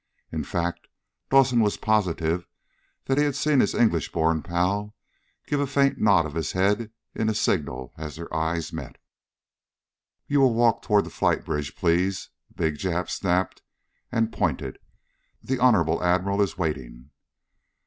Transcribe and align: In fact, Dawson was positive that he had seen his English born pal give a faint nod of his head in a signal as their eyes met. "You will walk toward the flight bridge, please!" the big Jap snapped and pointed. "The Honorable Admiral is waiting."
In 0.31 0.43
fact, 0.43 0.87
Dawson 1.29 1.59
was 1.59 1.77
positive 1.77 2.47
that 3.05 3.19
he 3.19 3.23
had 3.23 3.35
seen 3.35 3.59
his 3.59 3.75
English 3.75 4.11
born 4.11 4.41
pal 4.41 4.95
give 5.45 5.59
a 5.59 5.67
faint 5.67 5.99
nod 5.99 6.25
of 6.25 6.33
his 6.33 6.53
head 6.53 6.89
in 7.13 7.29
a 7.29 7.35
signal 7.35 7.93
as 7.99 8.15
their 8.15 8.35
eyes 8.35 8.73
met. 8.73 8.95
"You 10.25 10.39
will 10.41 10.55
walk 10.55 10.81
toward 10.81 11.05
the 11.05 11.11
flight 11.11 11.45
bridge, 11.45 11.75
please!" 11.75 12.31
the 12.49 12.55
big 12.55 12.77
Jap 12.79 13.11
snapped 13.11 13.61
and 14.11 14.33
pointed. 14.33 14.79
"The 15.43 15.59
Honorable 15.59 16.03
Admiral 16.03 16.41
is 16.41 16.57
waiting." 16.57 17.11